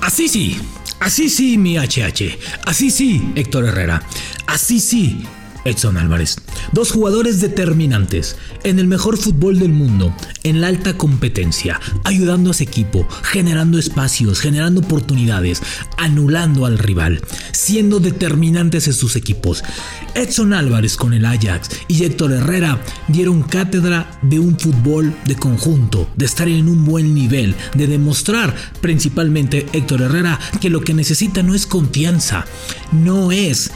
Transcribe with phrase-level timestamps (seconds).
[0.00, 0.60] Así sí,
[1.00, 2.38] así sí, mi HH.
[2.64, 4.02] Así sí, Héctor Herrera.
[4.46, 5.24] Así sí,
[5.64, 6.36] Edson Álvarez.
[6.72, 12.54] Dos jugadores determinantes en el mejor fútbol del mundo, en la alta competencia, ayudando a
[12.54, 15.62] su equipo, generando espacios, generando oportunidades,
[15.96, 17.20] anulando al rival,
[17.52, 19.62] siendo determinantes en sus equipos.
[20.14, 26.08] Edson Álvarez con el Ajax y Héctor Herrera dieron cátedra de un fútbol de conjunto,
[26.16, 31.42] de estar en un buen nivel, de demostrar principalmente Héctor Herrera que lo que necesita
[31.42, 32.44] no es confianza,
[32.92, 33.70] no es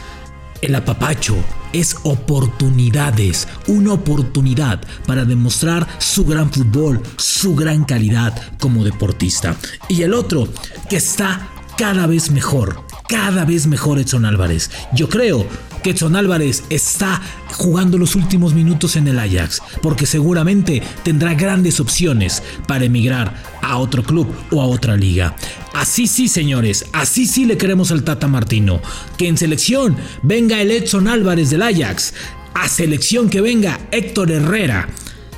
[0.65, 1.37] el apapacho,
[1.73, 9.57] es oportunidades, una oportunidad para demostrar su gran fútbol, su gran calidad como deportista.
[9.89, 10.49] Y el otro,
[10.89, 14.71] que está cada vez mejor, cada vez mejor Edson Álvarez.
[14.93, 15.47] Yo creo
[15.85, 17.21] que Edson Álvarez está
[17.53, 23.77] jugando los últimos minutos en el Ajax, porque seguramente tendrá grandes opciones para emigrar a
[23.77, 25.37] otro club o a otra liga.
[25.75, 28.81] Así sí, señores, así sí le queremos al Tata Martino.
[29.19, 32.15] Que en selección venga el Edson Álvarez del Ajax,
[32.55, 34.89] a selección que venga Héctor Herrera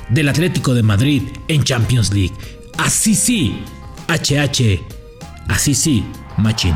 [0.09, 2.33] del Atlético de Madrid en Champions League.
[2.77, 3.59] Así sí,
[4.07, 4.79] HH,
[5.49, 6.05] así sí,
[6.37, 6.75] Machín.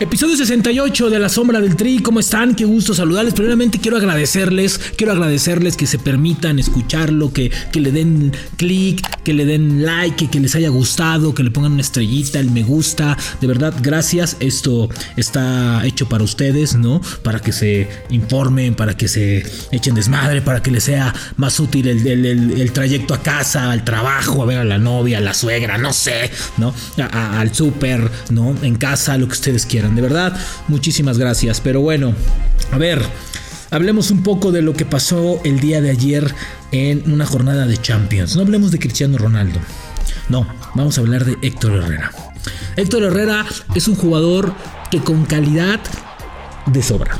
[0.00, 2.54] Episodio 68 de La Sombra del Tri, ¿cómo están?
[2.54, 3.34] Qué gusto saludarles.
[3.34, 9.44] Primeramente quiero agradecerles, quiero agradecerles que se permitan escucharlo, que, le den clic, que le
[9.44, 13.18] den like, que les haya gustado, que le pongan una estrellita, el me gusta.
[13.42, 14.38] De verdad, gracias.
[14.40, 17.02] Esto está hecho para ustedes, ¿no?
[17.22, 21.86] Para que se informen, para que se echen desmadre, para que les sea más útil
[21.86, 25.92] el, trayecto a casa, al trabajo, a ver a la novia, a la suegra, no
[25.92, 26.72] sé, ¿no?
[26.96, 28.56] al súper, ¿no?
[28.62, 30.38] En casa, lo que ustedes quieran de verdad,
[30.68, 31.60] muchísimas gracias.
[31.60, 32.14] Pero bueno,
[32.72, 33.02] a ver,
[33.70, 36.34] hablemos un poco de lo que pasó el día de ayer
[36.72, 38.36] en una jornada de Champions.
[38.36, 39.58] No hablemos de Cristiano Ronaldo.
[40.28, 42.12] No, vamos a hablar de Héctor Herrera.
[42.76, 44.54] Héctor Herrera es un jugador
[44.90, 45.80] que con calidad
[46.66, 47.18] de sobra.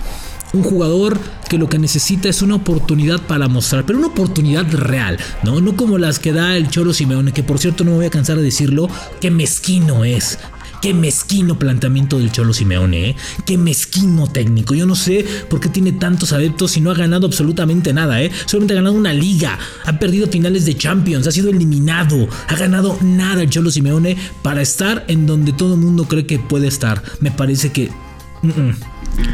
[0.52, 5.18] Un jugador que lo que necesita es una oportunidad para mostrar, pero una oportunidad real,
[5.42, 5.60] ¿no?
[5.60, 8.10] No como las que da el Cholo Simeone, que por cierto no me voy a
[8.10, 8.88] cansar de decirlo,
[9.20, 10.38] que mezquino es.
[10.80, 13.16] Qué mezquino planteamiento del Cholo Simeone, ¿eh?
[13.44, 14.74] Qué mezquino técnico.
[14.74, 18.30] Yo no sé por qué tiene tantos adeptos y no ha ganado absolutamente nada, ¿eh?
[18.46, 22.96] Solamente ha ganado una liga, ha perdido finales de Champions, ha sido eliminado, ha ganado
[23.02, 27.02] nada el Cholo Simeone para estar en donde todo el mundo cree que puede estar.
[27.20, 27.90] Me parece que...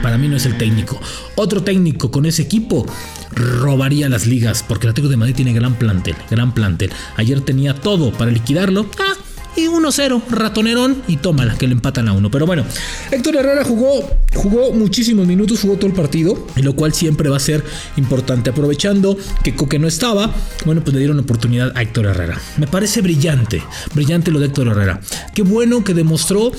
[0.02, 1.00] para mí no es el técnico.
[1.36, 2.86] Otro técnico con ese equipo
[3.30, 6.90] robaría las ligas porque el Atlético de Madrid tiene gran plantel, gran plantel.
[7.16, 8.86] Ayer tenía todo para liquidarlo.
[8.98, 9.15] Ah,
[9.56, 12.30] y 1-0, ratonerón y tómala, que le empatan a uno.
[12.30, 12.64] Pero bueno,
[13.10, 17.40] Héctor Herrera jugó, jugó muchísimos minutos, jugó todo el partido, lo cual siempre va a
[17.40, 17.64] ser
[17.96, 18.50] importante.
[18.50, 20.32] Aprovechando que Coque no estaba,
[20.64, 22.40] bueno, pues le dieron oportunidad a Héctor Herrera.
[22.58, 23.62] Me parece brillante,
[23.94, 25.00] brillante lo de Héctor Herrera.
[25.34, 26.52] Qué bueno que demostró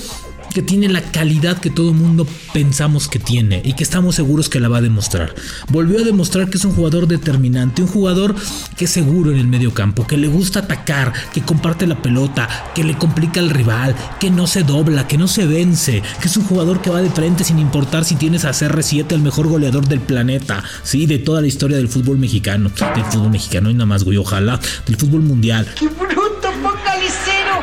[0.52, 4.60] que tiene la calidad que todo mundo pensamos que tiene y que estamos seguros que
[4.60, 5.34] la va a demostrar.
[5.70, 8.34] Volvió a demostrar que es un jugador determinante, un jugador
[8.76, 12.48] que es seguro en el medio campo, que le gusta atacar, que comparte la pelota,
[12.74, 16.36] que le complica al rival, que no se dobla, que no se vence, que es
[16.36, 19.86] un jugador que va de frente sin importar si tienes a CR7, el mejor goleador
[19.86, 23.86] del planeta, sí, de toda la historia del fútbol mexicano, del fútbol mexicano y nada
[23.86, 25.66] más, güey, ojalá, del fútbol mundial.
[25.78, 25.88] ¡Qué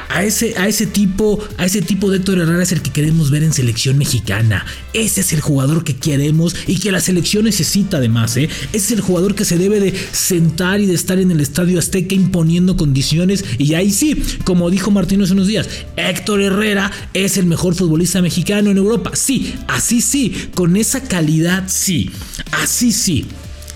[0.10, 3.32] A ese, a ese tipo, a ese tipo de Héctor Herrera es el que queremos
[3.32, 4.66] ver en selección mexicana.
[4.94, 8.50] Ese es el jugador que queremos y que la selección necesita además, ¿eh?
[8.72, 11.80] Ese es el jugador que se debe de sentar y de estar en el estadio
[11.80, 13.44] Azteca imponiendo condiciones.
[13.58, 15.68] Y ahí sí, como dijo Martino hace unos días,
[15.98, 19.12] Héctor Herrera es el mejor futbolista mexicano en Europa.
[19.16, 22.10] Sí, así sí, con esa calidad sí,
[22.52, 23.26] así sí,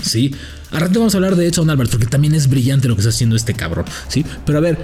[0.01, 0.34] sí.
[0.72, 3.36] Ahora vamos a hablar de Edson Álvarez porque también es brillante lo que está haciendo
[3.36, 4.24] este cabrón, ¿sí?
[4.46, 4.78] Pero a ver,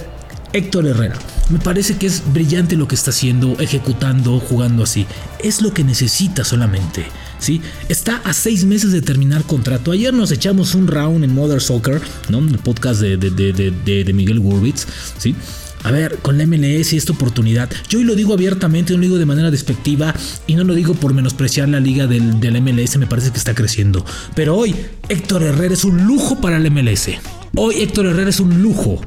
[0.55, 1.19] Héctor Herrera.
[1.49, 5.05] Me parece que es brillante lo que está haciendo, ejecutando, jugando así.
[5.43, 7.05] Es lo que necesita solamente.
[7.39, 7.61] ¿sí?
[7.89, 9.91] Está a seis meses de terminar contrato.
[9.91, 12.39] Ayer nos echamos un round en Mother Soccer, ¿no?
[12.39, 14.87] El podcast de, de, Miguel Gurwitz,
[15.17, 15.35] ¿sí?
[15.83, 19.03] A ver, con la MLS y esta oportunidad, yo hoy lo digo abiertamente, no lo
[19.03, 20.15] digo de manera despectiva
[20.47, 23.53] y no lo digo por menospreciar la liga del, del MLS, me parece que está
[23.53, 24.03] creciendo.
[24.33, 24.73] Pero hoy
[25.09, 27.09] Héctor Herrera es un lujo para el MLS.
[27.55, 29.01] Hoy Héctor Herrera es un lujo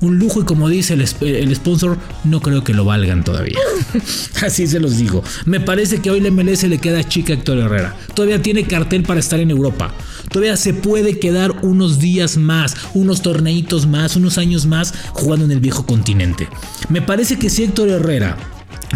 [0.00, 3.58] un lujo y como dice el, sponsor, no creo que lo valgan todavía.
[4.42, 5.22] Así se los digo.
[5.44, 7.96] Me parece que hoy la MLS le queda chica a Héctor Herrera.
[8.14, 9.92] Todavía tiene cartel para estar en Europa.
[10.30, 15.50] Todavía se puede quedar unos días más, unos torneitos más, unos años más jugando en
[15.52, 16.48] el viejo continente.
[16.88, 18.36] Me parece que si Héctor Herrera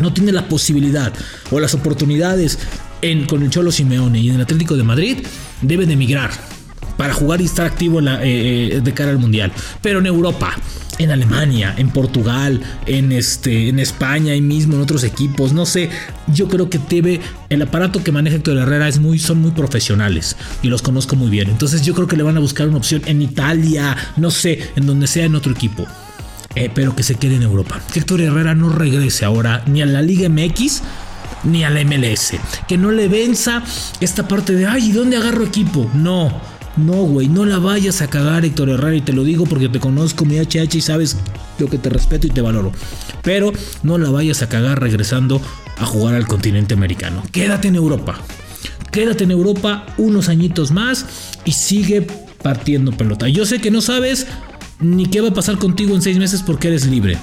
[0.01, 1.13] no tiene la posibilidad
[1.51, 2.59] o las oportunidades
[3.03, 5.19] en, con el Cholo Simeone y en el Atlético de Madrid,
[5.61, 6.31] debe de emigrar
[6.97, 9.53] para jugar y estar activo eh, eh, de cara al Mundial.
[9.81, 10.55] Pero en Europa,
[10.99, 15.91] en Alemania, en Portugal, en, este, en España y mismo en otros equipos, no sé,
[16.33, 20.37] yo creo que TV, el aparato que maneja Héctor Herrera es muy, son muy profesionales
[20.63, 21.49] y los conozco muy bien.
[21.51, 24.87] Entonces yo creo que le van a buscar una opción en Italia, no sé, en
[24.87, 25.87] donde sea en otro equipo.
[26.55, 27.81] Eh, pero que se quede en Europa.
[27.93, 30.83] Que Héctor Herrera no regrese ahora ni a la Liga MX
[31.45, 32.35] ni a la MLS.
[32.69, 33.63] Que no le venza
[34.01, 35.91] esta parte de, ay, ¿y dónde agarro equipo?
[35.95, 36.41] No,
[36.77, 39.81] no, güey, no la vayas a cagar, Héctor Herrera, y te lo digo porque te
[39.81, 41.17] conozco, mi HH, y sabes
[41.59, 42.73] lo que te respeto y te valoro.
[43.23, 43.53] Pero
[43.83, 45.41] no la vayas a cagar regresando
[45.79, 47.23] a jugar al continente americano.
[47.33, 48.21] Quédate en Europa.
[48.91, 51.07] Quédate en Europa unos añitos más
[51.45, 52.07] y sigue
[52.43, 53.29] partiendo pelota.
[53.29, 54.27] Yo sé que no sabes
[54.81, 57.17] ni qué va a pasar contigo en seis meses porque eres libre.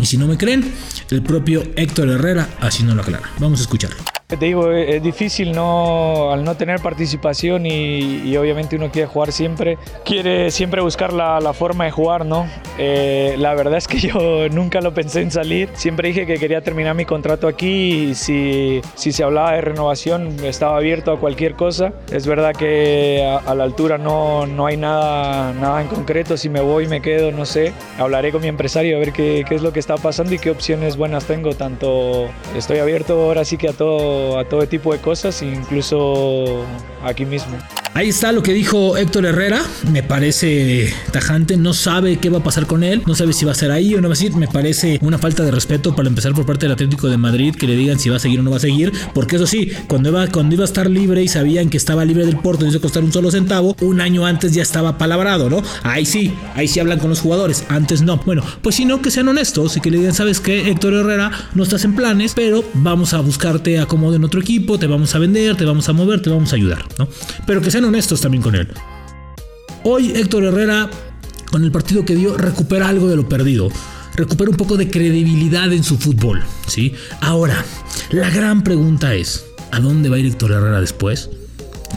[0.00, 0.72] Y si no me creen,
[1.10, 3.30] el propio Héctor Herrera así no lo aclara.
[3.38, 4.13] Vamos a escucharlo.
[4.26, 9.76] Te digo, es difícil no, al no tener participación y, obviamente uno quiere jugar siempre,
[10.02, 12.46] quiere siempre buscar la, la forma de jugar, ¿no?
[12.78, 16.60] Eh, la verdad es que yo nunca lo pensé en salir, siempre dije que quería
[16.60, 21.54] terminar mi contrato aquí y si, si se hablaba de renovación estaba abierto a cualquier
[21.54, 21.92] cosa.
[22.10, 26.60] Es verdad que a, la altura no, no hay nada, nada en concreto, si me
[26.60, 27.72] voy, me quedo, no sé.
[27.98, 30.50] Hablaré con mi empresario a ver qué, qué es lo que está pasando y qué
[30.50, 34.98] opciones buenas tengo, tanto estoy abierto ahora sí que a todo a todo tipo de
[35.00, 36.64] cosas, incluso
[37.04, 37.56] aquí mismo.
[37.94, 39.62] Ahí está lo que dijo Héctor Herrera,
[39.92, 43.52] me parece tajante, no sabe qué va a pasar con él, no sabe si va
[43.52, 46.08] a ser ahí o no va a seguir, me parece una falta de respeto para
[46.08, 48.42] empezar por parte del Atlético de Madrid que le digan si va a seguir o
[48.42, 51.28] no va a seguir, porque eso sí, cuando iba, cuando iba a estar libre y
[51.28, 54.52] sabían que estaba libre del Porto y hizo costar un solo centavo, un año antes
[54.52, 55.62] ya estaba palabrado, ¿no?
[55.84, 58.16] Ahí sí, ahí sí hablan con los jugadores, antes no.
[58.26, 61.30] Bueno, pues si no, que sean honestos y que le digan, sabes que Héctor Herrera
[61.54, 65.20] no estás en planes, pero vamos a buscarte acomodo en otro equipo, te vamos a
[65.20, 67.06] vender, te vamos a mover, te vamos a ayudar, ¿no?
[67.46, 68.68] Pero que honestos también con él.
[69.84, 70.88] Hoy Héctor Herrera,
[71.50, 73.68] con el partido que dio, recupera algo de lo perdido.
[74.16, 76.94] Recupera un poco de credibilidad en su fútbol, ¿sí?
[77.20, 77.64] Ahora,
[78.10, 81.30] la gran pregunta es, ¿a dónde va a ir Héctor Herrera después?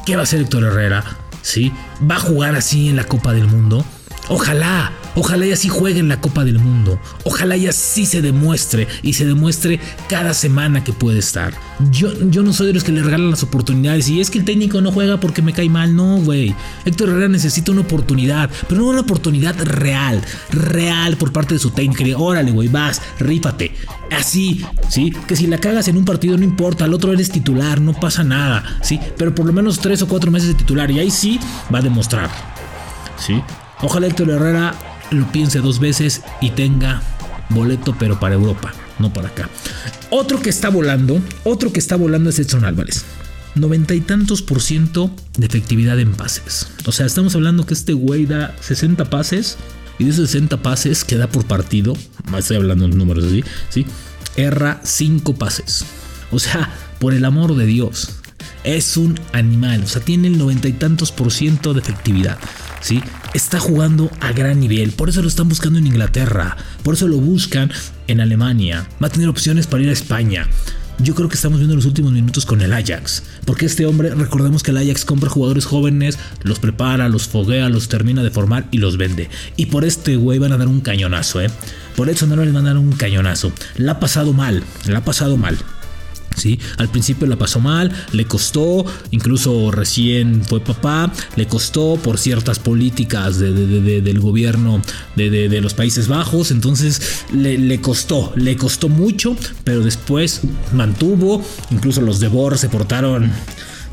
[0.06, 1.04] ¿Qué va a hacer Héctor Herrera?
[1.44, 1.72] ¿Sí?
[2.10, 3.86] ¿Va a jugar así en la Copa del Mundo?
[4.30, 7.00] Ojalá, ojalá y así juegue en la Copa del Mundo.
[7.24, 11.54] Ojalá y así se demuestre y se demuestre cada semana que puede estar.
[11.92, 14.46] Yo, yo no soy de los que le regalan las oportunidades y es que el
[14.46, 15.96] técnico no juega porque me cae mal.
[15.96, 16.56] No, güey.
[16.86, 20.22] Héctor Herrera necesita una oportunidad, pero no una oportunidad real,
[20.52, 22.24] real por parte de su técnico.
[22.24, 23.74] Órale, güey, vas, rífate.
[24.12, 25.14] Así, ¿sí?
[25.28, 28.24] Que si la cagas en un partido no importa, al otro eres titular, no pasa
[28.24, 29.00] nada, ¿sí?
[29.18, 31.40] Pero por lo menos tres o cuatro meses de titular y ahí sí
[31.74, 32.30] va a demostrar,
[33.18, 33.42] ¿sí?
[33.82, 34.74] Ojalá Héctor Herrera
[35.12, 37.02] lo piense dos veces y tenga
[37.50, 39.50] boleto, pero para Europa, no para acá.
[40.10, 43.06] Otro que está volando, otro que está volando es Edson Álvarez.
[43.56, 46.68] Noventa y tantos por ciento de efectividad en pases.
[46.86, 49.58] O sea, estamos hablando que este güey da 60 pases
[49.98, 51.96] y de esos 60 pases que da por partido,
[52.38, 53.86] estoy hablando de números así, ¿sí?
[54.36, 55.86] Erra 5 pases.
[56.32, 58.10] O sea, por el amor de Dios,
[58.64, 59.84] es un animal.
[59.84, 62.38] O sea, tiene el noventa y tantos por ciento de efectividad.
[63.34, 67.18] Está jugando a gran nivel, por eso lo están buscando en Inglaterra, por eso lo
[67.18, 67.72] buscan
[68.08, 70.48] en Alemania, va a tener opciones para ir a España.
[71.00, 74.64] Yo creo que estamos viendo los últimos minutos con el Ajax, porque este hombre, recordemos
[74.64, 78.78] que el Ajax compra jugadores jóvenes, los prepara, los foguea, los termina de formar y
[78.78, 79.30] los vende.
[79.58, 81.52] Y por este güey van a dar un cañonazo, ¿eh?
[81.96, 83.52] Por eso no le van a dar un cañonazo.
[83.76, 85.58] La ha pasado mal, la ha pasado mal.
[86.78, 92.60] Al principio la pasó mal, le costó, incluso recién fue papá, le costó por ciertas
[92.60, 94.82] políticas del gobierno
[95.16, 100.42] de, los Países Bajos, entonces le, le, costó, le costó mucho, pero después
[100.74, 103.32] mantuvo, incluso los de Bor se portaron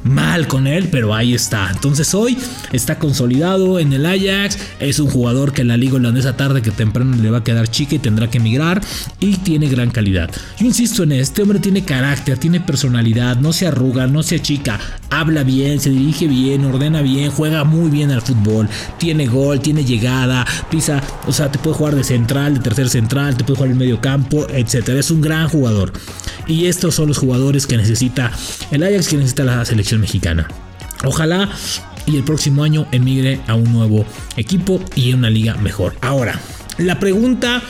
[0.05, 1.71] mal con él, pero ahí está.
[1.73, 2.39] Entonces hoy
[2.73, 4.59] está consolidado en el Ajax.
[4.79, 7.97] Es un jugador que la liga holandesa tarde que temprano le va a quedar chica
[7.97, 8.81] y tendrá que emigrar.
[9.19, 10.31] Y tiene gran calidad.
[10.59, 14.79] Yo insisto en este hombre tiene carácter, tiene personalidad, no se arruga, no se achica.
[15.11, 18.69] Habla bien, se dirige bien, ordena bien, juega muy bien al fútbol.
[18.99, 23.37] Tiene gol, tiene llegada, pisa, o sea, te puede jugar de central, de tercer central,
[23.37, 24.91] te puede jugar en medio campo, etc.
[24.91, 25.93] Es un gran jugador.
[26.47, 28.31] Y estos son los jugadores que necesita
[28.71, 30.49] el Ajax, que necesita la selección mexicana.
[31.05, 31.51] Ojalá
[32.07, 34.05] y el próximo año emigre a un nuevo
[34.37, 35.97] equipo y en una liga mejor.
[36.01, 36.39] Ahora,
[36.79, 37.63] la pregunta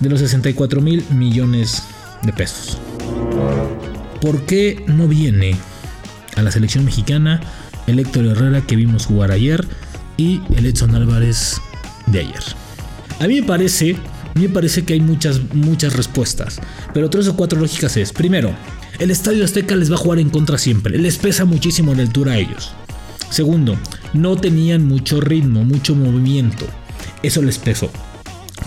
[0.00, 1.82] de los 64 mil millones
[2.22, 2.78] de pesos.
[4.20, 5.56] ¿Por qué no viene
[6.36, 7.40] a la selección mexicana
[7.86, 9.66] el Héctor Herrera que vimos jugar ayer
[10.16, 11.60] y el Edson Álvarez
[12.06, 12.42] de ayer?
[13.18, 13.96] A mí me parece
[14.34, 16.60] a mí me parece que hay muchas, muchas respuestas,
[16.94, 18.54] pero tres o cuatro lógicas es, primero,
[18.98, 22.32] el Estadio Azteca les va a jugar en contra siempre, les pesa muchísimo la altura
[22.32, 22.72] a ellos.
[23.30, 23.76] Segundo,
[24.12, 26.66] no tenían mucho ritmo, mucho movimiento.
[27.22, 27.90] Eso les pesó.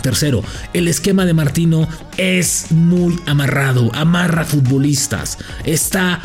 [0.02, 0.42] Tercero,
[0.72, 5.38] el esquema de Martino es muy amarrado, amarra futbolistas.
[5.64, 6.20] Está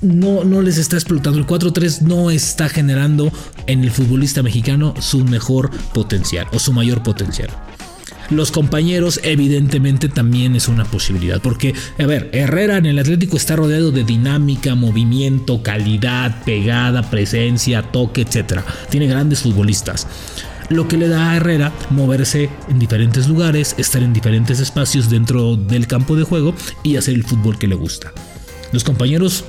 [0.00, 1.38] no, no les está explotando.
[1.38, 3.32] El 4-3 no está generando
[3.66, 7.50] en el futbolista mexicano su mejor potencial o su mayor potencial.
[8.30, 13.56] Los compañeros evidentemente también es una posibilidad, porque, a ver, Herrera en el Atlético está
[13.56, 18.60] rodeado de dinámica, movimiento, calidad, pegada, presencia, toque, etc.
[18.90, 20.06] Tiene grandes futbolistas
[20.70, 25.56] lo que le da a Herrera moverse en diferentes lugares, estar en diferentes espacios dentro
[25.56, 28.12] del campo de juego y hacer el fútbol que le gusta.
[28.72, 29.44] Los compañeros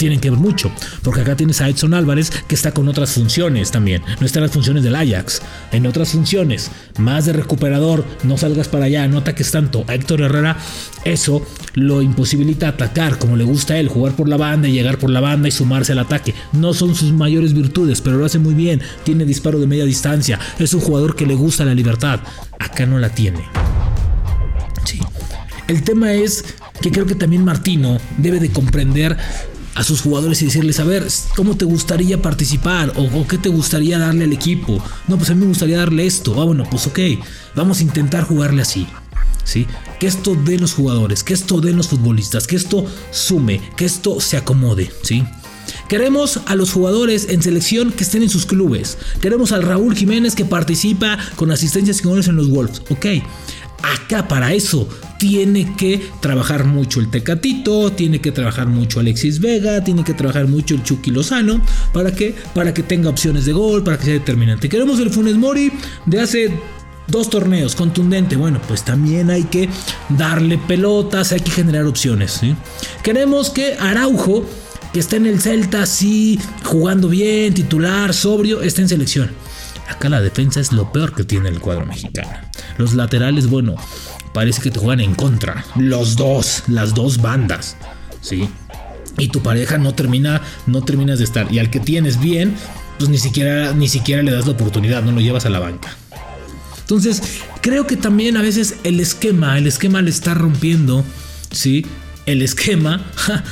[0.00, 3.70] tienen que ver mucho, porque acá tienes a Edson Álvarez que está con otras funciones
[3.70, 5.42] también, no están las funciones del Ajax,
[5.72, 9.84] en otras funciones, más de recuperador, no salgas para allá, no ataques tanto.
[9.88, 10.56] A Héctor Herrera
[11.04, 14.96] eso lo imposibilita atacar como le gusta a él, jugar por la banda y llegar
[14.96, 16.34] por la banda y sumarse al ataque.
[16.52, 20.40] No son sus mayores virtudes, pero lo hace muy bien, tiene disparo de media distancia,
[20.58, 22.20] es un jugador que le gusta la libertad,
[22.58, 23.44] acá no la tiene.
[24.86, 24.98] Sí.
[25.68, 26.42] El tema es
[26.80, 29.16] que creo que también Martino debe de comprender
[29.74, 32.92] a sus jugadores y decirles, a ver, ¿cómo te gustaría participar?
[32.96, 34.82] ¿O, qué te gustaría darle al equipo?
[35.08, 36.40] No, pues a mí me gustaría darle esto.
[36.40, 36.98] Ah, bueno, pues ok,
[37.54, 38.86] vamos a intentar jugarle así.
[39.44, 39.66] ¿Sí?
[39.98, 44.20] Que esto dé los jugadores, que esto den los futbolistas, que esto sume, que esto
[44.20, 45.24] se acomode, ¿sí?
[45.88, 48.98] Queremos a los jugadores en selección que estén en sus clubes.
[49.20, 52.82] Queremos al Raúl Jiménez que participa con asistencias y goles en los Wolves.
[52.90, 53.06] Ok,
[53.82, 54.88] acá para eso
[55.20, 60.48] tiene que trabajar mucho el Tecatito, tiene que trabajar mucho Alexis Vega, tiene que trabajar
[60.48, 61.60] mucho el Chucky Lozano,
[61.92, 64.70] ¿para que Para que tenga opciones de gol, para que sea determinante.
[64.70, 65.70] Queremos el Funes Mori
[66.06, 66.50] de hace
[67.06, 68.36] dos torneos, contundente.
[68.36, 69.68] Bueno, pues también hay que
[70.08, 72.40] darle pelotas, hay que generar opciones.
[73.02, 74.46] Queremos que Araujo,
[74.94, 79.30] que está en el Celta, sí, jugando bien, titular, sobrio, esté en selección.
[79.86, 82.30] Acá la defensa es lo peor que tiene el cuadro mexicano.
[82.78, 83.74] Los laterales, bueno,
[84.32, 85.64] parece que te juegan en contra.
[85.76, 87.76] Los dos, las dos bandas.
[88.20, 88.48] ¿Sí?
[89.18, 91.52] Y tu pareja no termina, no terminas de estar.
[91.52, 92.56] Y al que tienes bien,
[92.98, 95.96] pues ni siquiera, ni siquiera le das la oportunidad, no lo llevas a la banca.
[96.80, 97.22] Entonces,
[97.60, 101.04] creo que también a veces el esquema, el esquema le está rompiendo,
[101.52, 101.86] ¿sí?
[102.26, 103.04] El esquema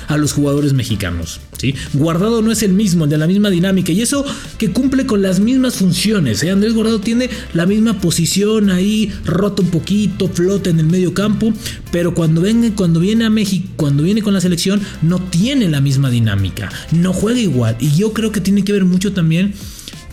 [0.09, 1.41] a los jugadores mexicanos.
[1.59, 1.75] ¿sí?
[1.93, 3.93] Guardado no es el mismo, de la misma dinámica.
[3.93, 4.25] Y eso
[4.59, 6.43] que cumple con las mismas funciones.
[6.43, 6.51] ¿eh?
[6.51, 11.53] Andrés Guardado tiene la misma posición ahí, rota un poquito, flota en el medio campo.
[11.91, 15.81] Pero cuando, venga, cuando viene a México, cuando viene con la selección, no tiene la
[15.81, 16.71] misma dinámica.
[16.93, 17.77] No juega igual.
[17.81, 19.55] Y yo creo que tiene que ver mucho también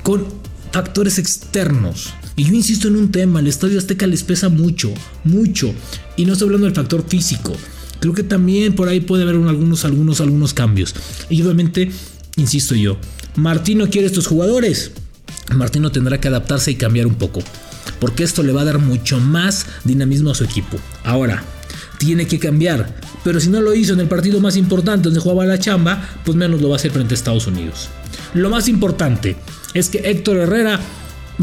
[0.04, 0.26] con
[0.72, 2.14] factores externos.
[2.36, 4.94] Y yo insisto en un tema, el Estadio Azteca les pesa mucho,
[5.24, 5.74] mucho.
[6.18, 7.56] Y no estoy hablando del factor físico,
[8.06, 10.94] Creo que también por ahí puede haber algunos, algunos, algunos cambios.
[11.28, 11.90] Y obviamente,
[12.36, 12.98] insisto yo,
[13.36, 14.92] Martino quiere estos jugadores.
[15.56, 17.42] Martino tendrá que adaptarse y cambiar un poco.
[18.00, 20.78] Porque esto le va a dar mucho más dinamismo a su equipo.
[21.04, 21.44] Ahora,
[21.98, 22.96] tiene que cambiar.
[23.24, 26.38] Pero si no lo hizo en el partido más importante donde jugaba la chamba, pues
[26.38, 27.90] menos lo va a hacer frente a Estados Unidos.
[28.36, 29.36] Lo más importante
[29.74, 30.80] es que Héctor Herrera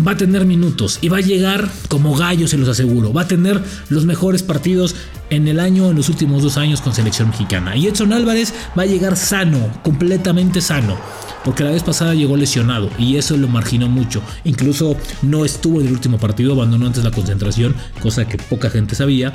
[0.06, 3.12] va a tener minutos y va a llegar como gallo, se los aseguro.
[3.12, 4.94] Va a tener los mejores partidos
[5.32, 7.74] en el año, en los últimos dos años con selección mexicana.
[7.74, 10.98] Y Edson Álvarez va a llegar sano, completamente sano.
[11.42, 14.22] Porque la vez pasada llegó lesionado y eso lo marginó mucho.
[14.44, 18.94] Incluso no estuvo en el último partido, abandonó antes la concentración, cosa que poca gente
[18.94, 19.32] sabía.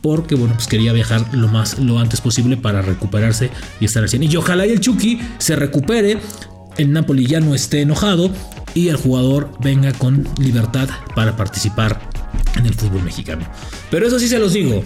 [0.00, 4.08] Porque bueno, pues quería viajar lo más lo antes posible para recuperarse y estar al
[4.08, 4.22] 100.
[4.22, 6.18] Y ojalá y el Chucky se recupere,
[6.78, 8.30] el Napoli ya no esté enojado
[8.72, 12.00] y el jugador venga con libertad para participar
[12.56, 13.44] en el fútbol mexicano.
[13.90, 14.82] Pero eso sí se los digo,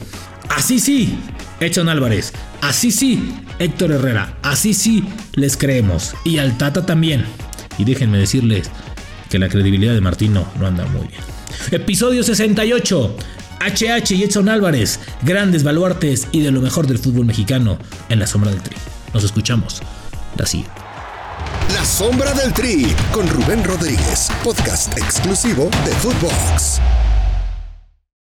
[0.48, 1.18] así sí,
[1.60, 7.24] Edson Álvarez, así sí, Héctor Herrera, así sí les creemos y al Tata también.
[7.78, 8.70] Y déjenme decirles
[9.30, 11.20] que la credibilidad de Martino no anda muy bien.
[11.70, 13.16] Episodio 68.
[13.60, 17.78] HH y Edson Álvarez, grandes baluartes y de lo mejor del fútbol mexicano
[18.10, 18.76] en la sombra del tri.
[19.14, 19.80] Nos escuchamos.
[20.38, 20.64] Así.
[21.72, 26.80] La sombra del Tri con Rubén Rodríguez, podcast exclusivo de Footbox.